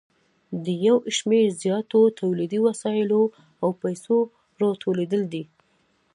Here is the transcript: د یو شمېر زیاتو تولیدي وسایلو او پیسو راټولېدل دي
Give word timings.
د 0.63 0.65
یو 0.85 0.97
شمېر 1.17 1.45
زیاتو 1.63 1.99
تولیدي 2.19 2.59
وسایلو 2.67 3.21
او 3.61 3.69
پیسو 3.81 4.17
راټولېدل 4.61 5.21
دي 5.33 5.43